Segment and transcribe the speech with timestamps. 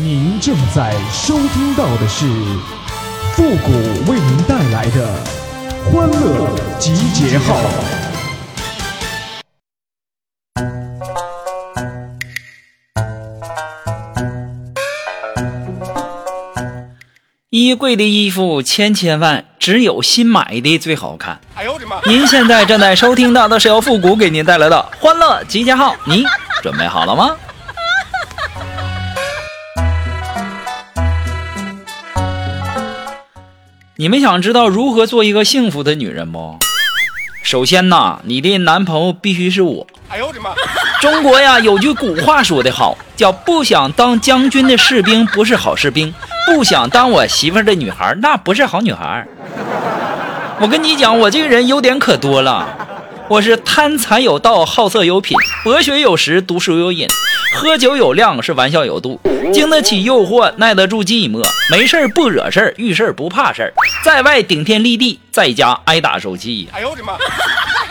[0.00, 2.24] 您正在收听到的是
[3.32, 3.72] 复古
[4.08, 5.12] 为您带来的
[5.90, 7.56] 欢乐集结号。
[17.50, 21.40] 衣柜的衣服千千万，只有新买的最好看。
[21.56, 22.00] 哎呦我的妈！
[22.06, 26.24] 您现在正在收听到的是由复古给您带来的欢乐集结号，您
[26.62, 27.34] 准备好了吗？
[34.00, 36.56] 你们想知道如何做一个幸福的女人不？
[37.42, 39.84] 首先呐，你的男朋友必须是我。
[40.08, 40.50] 哎呦我的妈！
[41.00, 46.14] 中国呀有句古话说得好，叫不想当将军的士兵不是好士兵，
[46.46, 49.26] 不想当我媳妇儿的女孩那不是好女孩。
[50.60, 52.68] 我跟你讲，我这个人优点可多了，
[53.28, 57.06] 我是贪财有道，好色有品，博学有识，读书有瘾，
[57.54, 59.20] 喝酒有量，是玩笑有度，
[59.52, 66.70] 经得起诱惑，耐得住寂寞，没事儿不惹事儿，遇事儿不怕事儿，在外顶天立地，在家挨打受气。
[66.72, 67.18] 哎呦我的妈！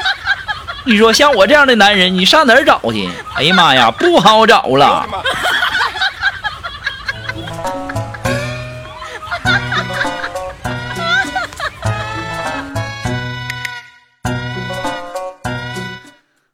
[0.86, 3.08] 你说像我这样的男人，你上哪儿找去？
[3.36, 5.08] 哎呀妈呀，不好找了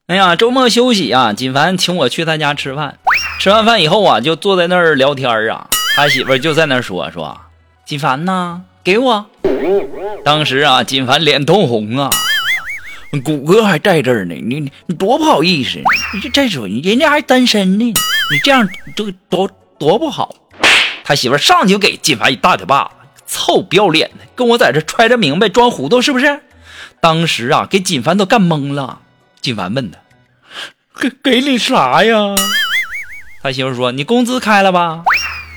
[0.08, 3.00] 哎呀，周末休息啊，锦凡请我去他家吃饭。
[3.40, 5.70] 吃完饭以后啊，就坐在那儿聊天啊。
[5.96, 7.40] 他媳妇儿就在那儿说说，
[7.86, 9.26] 锦凡呐，给我。
[10.26, 12.10] 当时啊，锦凡脸通红啊，
[13.24, 15.80] 谷歌还在这儿呢，你你你多不好意思，
[16.14, 18.68] 你这再说人家还单身呢，你这样
[18.98, 20.36] 就多多不好。
[21.06, 26.42] 他媳妇儿上去就给锦凡一大嘴巴子，臭不要脸的，跟我在这揣着明白装糊涂是不是？
[27.00, 29.00] 当时啊，给锦凡都干懵了。
[29.44, 30.00] 锦凡问他
[31.02, 32.16] ：“给给你啥呀？”
[33.44, 35.04] 他媳妇说：“你工资开了吧？”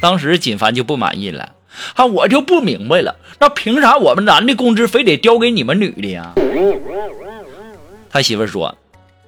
[0.02, 1.52] 当时锦凡就不满意了，
[1.94, 6.32] 啊，我就不明白了，那凭啥我们男的工资非得交给你们女的呀？
[8.10, 8.76] 他媳妇说：“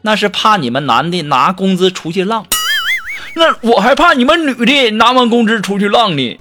[0.02, 2.44] 那是怕你们男的拿工资出去浪，
[3.36, 6.36] 那我还怕你们女的拿完工资出去浪呢。”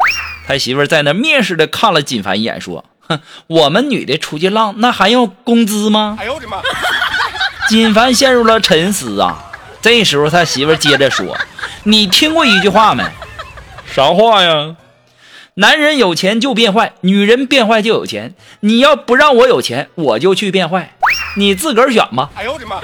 [0.47, 6.57] 他媳妇在那蔑视的看了锦凡一眼，说：“哼，我们女的出去浪，那还要工资吗？”哎呦我的妈！
[7.69, 9.44] 锦凡陷入了沉思啊。
[9.81, 11.38] 这时候他媳妇接着说
[11.83, 13.03] ：“你听过一句话没？
[13.85, 14.75] 啥话呀？
[15.53, 18.33] 男人有钱就变坏，女人变坏就有钱。
[18.59, 20.95] 你要不让我有钱，我就去变坏，
[21.38, 22.29] 你自个儿选吧。
[22.35, 22.79] 哎呦我的妈！”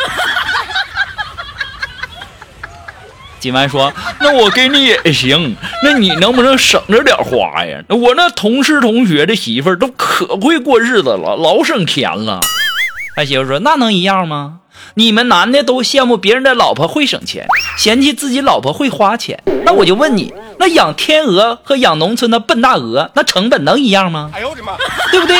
[3.39, 3.91] 锦凡说
[4.21, 7.83] ：“那我给你也行，那你能不能省着点花呀？
[7.89, 12.39] 我那同事同学的媳妇儿都可会过日子了，老省钱了。”
[13.15, 14.59] 他媳妇说：“那能一样吗？
[14.95, 17.45] 你们男的都羡慕别人的老婆会省钱，
[17.77, 19.41] 嫌弃自己老婆会花钱。
[19.65, 24.31] 那我就问你，那养天鹅和养农村的笨大鹅，那成本能一样吗？
[24.33, 24.73] 哎呦我的妈！
[25.11, 25.37] 对不对？”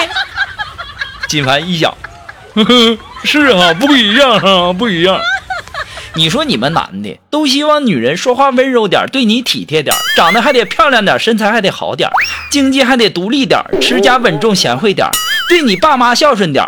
[1.27, 1.91] 金凡一想，
[2.53, 5.19] 呵呵，是啊，不一样啊，不一样。
[6.15, 12.07] 你说你们男的都希望女人说话温柔点，对你体贴点，长得还得漂亮点，身材还得好点，
[12.51, 15.07] 经济还得独立点，持家稳重贤惠点，
[15.49, 16.63] 对你爸妈孝顺点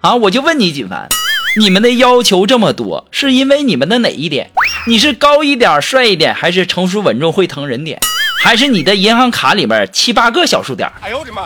[0.00, 0.14] 啊！
[0.14, 1.08] 我就问你，锦凡，
[1.56, 4.50] 你们的要求这么多，是因为你们的哪一点？
[4.86, 8.00] 你是高一点、帅一点，还是成熟稳重会疼人点？
[8.40, 10.90] 还是你的银行卡里面七八个小数点？
[11.00, 11.44] 哎呦我的妈！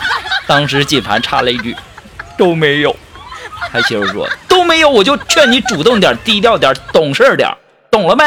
[0.46, 1.74] 当时锦凡插了一句
[2.36, 2.94] ：“都没有。”
[3.72, 7.50] 他媳妇说：“都没有，我就劝你主动点、低调点、懂事点，
[7.90, 8.22] 懂了没？”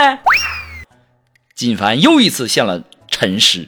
[1.54, 3.68] 锦凡又一次陷了沉思。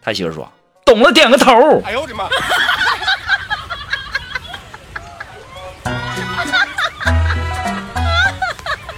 [0.00, 0.50] 他媳妇说
[0.86, 1.52] ：“懂了，点个头。
[1.84, 2.26] 哎呦我的妈！”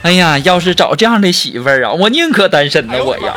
[0.05, 3.35] 哎呀，要是找这样的媳妇儿啊，我宁可单身呢，我呀。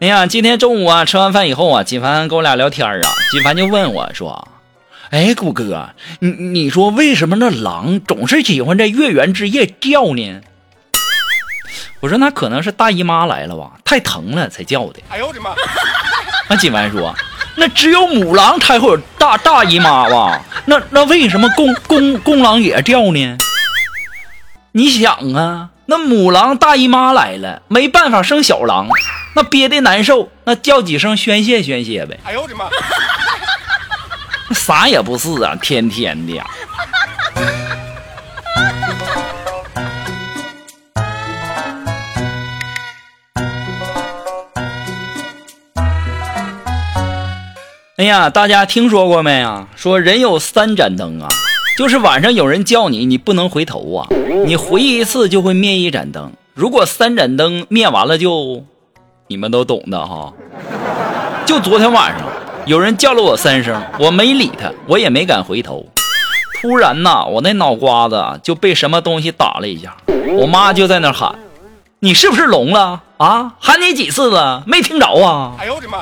[0.00, 3.00] 哎呀，今天中午啊，吃完饭以后啊，锦凡跟我俩聊天啊，
[3.30, 4.48] 锦凡就问我说
[5.10, 10.40] ：“哎，谷哥，你你说为什么那狼总是喜欢在月圆之夜叫呢？”
[12.02, 15.00] 我说：“那可能是大姨妈来了吧，太疼了才叫的。
[15.08, 15.54] 哎呦我的妈！”
[16.50, 17.14] 那锦凡说
[17.54, 20.42] ：“那只有母狼才会有大大姨妈吧？
[20.66, 23.38] 那那为什么公公公狼也叫呢？
[24.72, 28.88] 你想啊，那母狼大姨妈来了，没办法生小狼，
[29.36, 32.18] 那憋的难受，那叫几声宣泄宣泄呗。
[32.24, 32.64] 哎呦我的妈！
[34.50, 36.44] 那啥也不是啊，天天的呀。
[48.02, 49.68] 哎呀，大家听说过没啊？
[49.76, 51.28] 说人有三盏灯啊，
[51.78, 54.08] 就是晚上有人叫你，你不能回头啊，
[54.44, 56.32] 你回一次就会灭一盏灯。
[56.52, 58.64] 如果三盏灯灭完了，就
[59.28, 60.32] 你们都懂的哈。
[61.46, 62.26] 就昨天晚上，
[62.66, 65.86] 有人叫了我三声，我没理他，我也没敢回头。
[66.60, 69.96] 突然呐，我那脑瓜子就被什么东西打了一下，
[70.36, 71.32] 我妈就在那喊
[72.02, 73.54] ：“你是不是聋了啊？
[73.60, 75.98] 喊你几次了，没听着啊？”哎呦我的妈！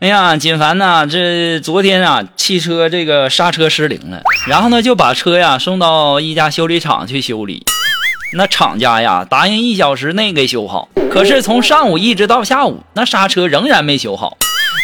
[0.00, 7.66] 哎呀，锦凡呐，这昨天啊，汽车这个刹车失灵了，然后呢就把车呀送到一家修理厂去修理。
[8.32, 14.38] 那厂家呀答应一小时内给修好，可是从上午一直到下午，那刹车仍然没修好。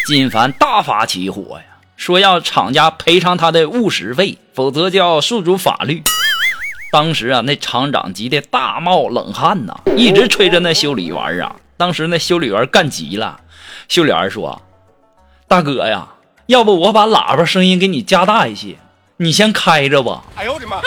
[0.07, 1.65] 锦凡大发起火呀，
[1.97, 6.03] 说要厂家赔偿他的误时费，否则就要诉诸法律。
[6.93, 11.57] 当时啊，那厂长急得大冒冷汗呐，一直催着那修理员啊。
[11.79, 13.41] 当时那修理员干急了，
[13.89, 14.61] 修理员说。
[15.49, 16.09] 大哥呀，
[16.47, 18.77] 要不我把喇叭声音给你加大一些，
[19.19, 20.25] 你先开着吧。
[20.35, 20.79] 哎呦我的妈！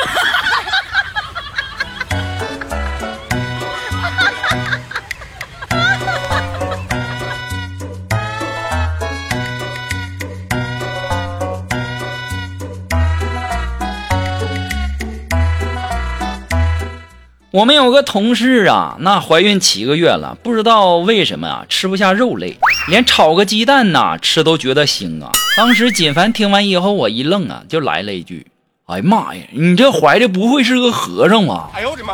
[17.52, 22.56] 我们有个同事啊，那怀孕七个月了，不知道为什么啊，吃不下肉类，
[22.88, 25.32] 连炒个鸡蛋呐吃都觉得腥啊。
[25.58, 28.46] 当时锦凡听完以后，我一愣啊，就来了一句
[28.86, 32.14] ：“哎呀妈呀，你这怀的不会是个和尚吧？”哎呦我的妈！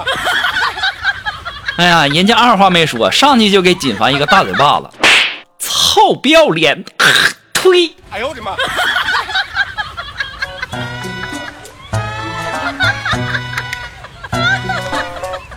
[1.75, 4.89] 哎呀，人家二话没说，上去就给锦凡一个大嘴巴子，
[5.59, 6.81] 操，不要脸，
[7.51, 7.93] 呸！
[8.09, 8.51] 哎呦我的妈！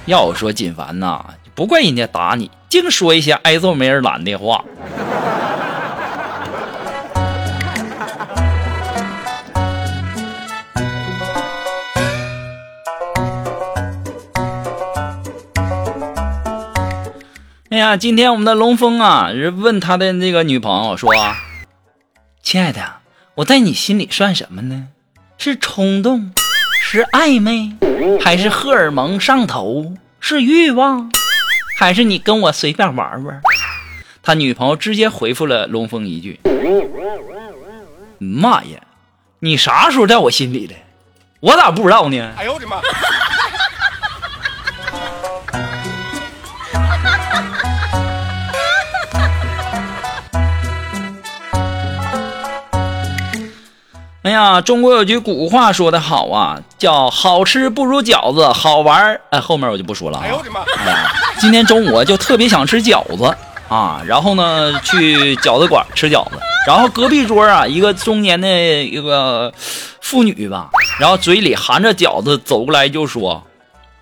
[0.09, 1.23] 要我说，锦凡呐，
[1.55, 4.65] 不怪人家打你，净说一些挨揍没人拦的话。
[17.69, 19.29] 哎呀，今天我们的龙峰啊，
[19.59, 21.13] 问他的那个女朋友说
[22.43, 22.95] ：“亲爱的，
[23.35, 24.87] 我在你心里算什么呢？
[25.37, 26.33] 是冲动？”
[26.91, 27.71] 是暧昧，
[28.19, 29.93] 还是荷尔蒙上头？
[30.21, 31.13] 是欲望，
[31.79, 33.43] 还是你跟我随便玩玩？
[34.23, 36.41] 他女朋友直接回复了龙峰一句
[38.17, 38.81] ：“妈呀，
[39.41, 40.75] 你啥时候在我心里的？
[41.41, 42.81] 我咋不知道呢？”哎呦我的妈！
[54.29, 60.19] 哎呀，中国有句古话说得好啊，叫好吃不如饺子，好玩哎，后面我就不说了。
[60.19, 60.61] 哎呦我的妈！
[60.77, 61.11] 哎呀，
[61.41, 63.35] 今天中午就特别想吃饺子
[63.71, 68.47] 啊，然后呢去饺子馆吃饺子，然后隔壁桌啊一个中年的
[68.85, 69.51] 一个
[70.03, 70.69] 妇女吧，
[71.01, 73.43] 然后嘴里含着饺子走过来就说：“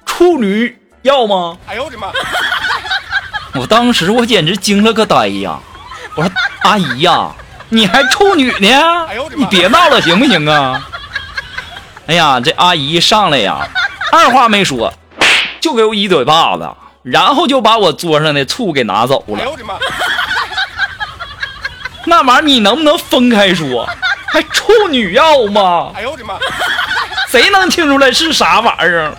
[0.05, 2.09] 处女要吗？” 哎呦我的妈！
[3.55, 5.57] 我当时我简直惊了个呆呀！
[6.17, 6.29] 我说
[6.69, 7.31] 阿姨呀。
[7.69, 9.07] 你还处女呢？
[9.35, 10.87] 你别闹了，行不行啊？
[12.07, 13.67] 哎呀，这阿姨上来呀，
[14.13, 14.93] 二话没说，
[15.61, 16.71] 就给我一嘴巴子，
[17.03, 19.45] 然后就把我桌上的醋给拿走了。
[22.05, 23.89] 那玩意儿你能不能分开说？
[24.29, 25.91] 还处女药吗？
[25.97, 26.35] 哎呦我的妈！
[27.29, 29.13] 谁能听出来是啥玩意儿？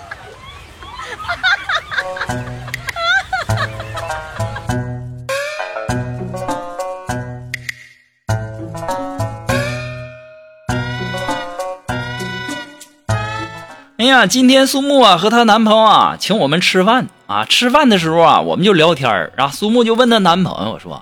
[14.08, 21.02] 呀，今天苏木啊和她男朋友啊请我们吃饭啊，吃饭的时候啊我们就聊天儿，然后苏木就问她男朋友说：“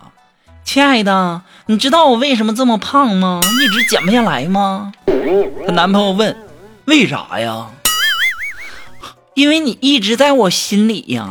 [0.66, 3.42] 亲爱的，你知道我为什么这么胖吗？
[3.44, 4.92] 一直减不下来吗？”
[5.66, 6.36] 她男朋友问
[6.86, 7.68] ：“为啥呀？”
[9.36, 11.28] 因为你一直在我心里呀。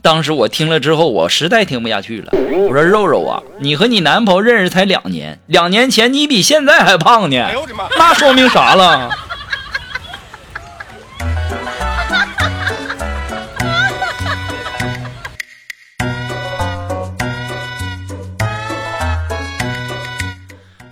[0.00, 7.48] 当时我听了之后，我实在听不下去了，我说：“肉肉啊，你和你男朋友认识才两年，两年前你比现在还胖呢，
[7.98, 9.10] 那说明啥了？”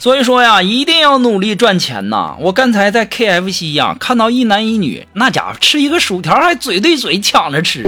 [0.06, 2.36] 所以说呀，一定要努力赚钱呐！
[2.38, 7.84] 我刚才在 KFC 呀看到一男一女，那家伙吃一个薯条还嘴对嘴抢着吃，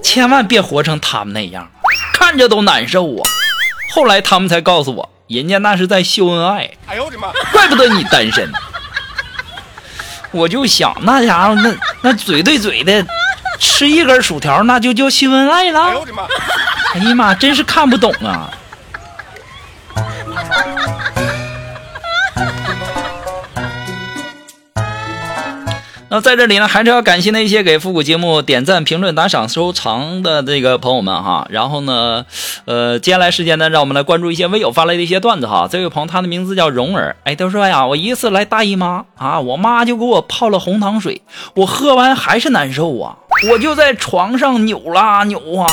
[0.00, 1.68] 千万别活成他们那样，
[2.14, 3.26] 看着都难受啊！
[3.92, 6.70] 后来他们才告诉我，人家那是在秀恩爱。
[6.86, 7.32] 哎呦我的妈！
[7.50, 8.48] 怪不得你单身。
[10.30, 13.04] 我就想那家伙那那嘴对嘴的
[13.58, 15.82] 吃一根薯条，那就叫秀恩爱了。
[15.86, 16.22] 哎呦我的妈！
[16.94, 18.48] 哎呀妈，真是看不懂啊。
[26.12, 31.46] 那在这里呢，还是要感谢那些给复古节目点赞、评论、打赏、收藏的这个朋友们哈。
[31.48, 32.26] 然后呢，
[32.66, 35.66] 呃，接下来时间呢，让我们来关注一些微友发来的一些段子哈。
[35.70, 41.22] 这位朋友他的名字叫蓉儿，哎，他说呀，我一次来大姨妈啊，我妈就给我泡了红糖水，
[41.54, 43.16] 我喝完还是难受啊，
[43.50, 45.66] 我就在床上扭啦扭啊，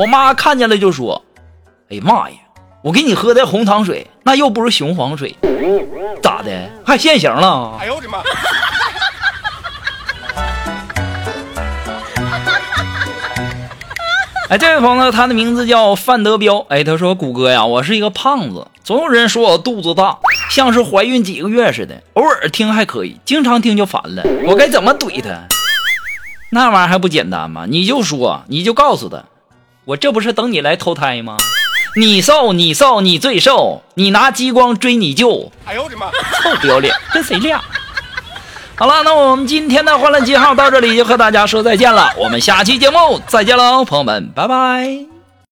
[0.00, 1.22] 我妈看见了就说，
[1.90, 2.36] 哎妈呀，
[2.82, 5.36] 我给你喝的红糖水，那又不是雄黄水，
[6.22, 6.50] 咋的
[6.82, 7.76] 还现形了？
[7.78, 8.22] 哎呦我的妈！
[14.52, 16.58] 哎，这位朋友，他的名字叫范德彪。
[16.68, 20.18] 哎，他说：“谷歌呀，我是一个胖子，总有人说我肚子大，
[20.50, 22.02] 像是怀孕几个月似的。
[22.12, 24.22] 偶尔听还可以，经常听就烦了。
[24.44, 25.30] 我该怎么怼他？
[26.50, 27.64] 那玩意儿还不简单吗？
[27.66, 29.24] 你就说，你就告诉他，
[29.86, 31.38] 我这不是等你来投胎吗？
[31.96, 35.50] 你瘦，你瘦，你最瘦，你拿激光追你舅。
[35.64, 36.10] 哎呦我的妈，
[36.42, 37.58] 臭不要脸，跟谁俩？”
[38.82, 42.12] 好了，那我们今天的欢乐记号到这里就和大家说再见了。
[42.18, 45.11] 我们下期节目再见喽，朋友们，拜拜。